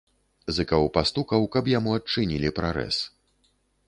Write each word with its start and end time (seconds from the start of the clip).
Зыкаў 0.55 0.87
пастукаў, 0.95 1.45
каб 1.55 1.69
яму 1.73 1.93
адчынілі 1.99 2.49
прарэз. 2.61 2.97